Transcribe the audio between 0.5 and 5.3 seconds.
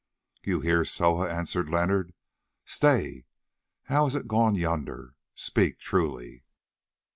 hear, Soa," answered Leonard. "Stay, how has it gone yonder?